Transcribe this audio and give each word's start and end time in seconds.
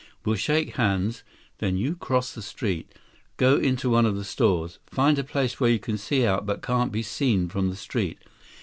We'll 0.25 0.35
shake 0.35 0.77
hands, 0.77 1.23
then 1.59 1.77
you 1.77 1.95
cross 1.95 2.33
the 2.33 2.41
street. 2.41 2.91
Go 3.37 3.57
into 3.57 3.87
one 3.91 4.07
of 4.07 4.15
the 4.15 4.23
stores. 4.23 4.79
Find 4.87 5.19
a 5.19 5.23
place 5.23 5.59
where 5.59 5.69
you 5.69 5.77
can 5.77 5.99
see 5.99 6.25
out 6.25 6.43
but 6.47 6.63
can't 6.63 6.91
be 6.91 7.03
seen 7.03 7.49
from 7.49 7.69
the 7.69 7.75
street. 7.75 8.17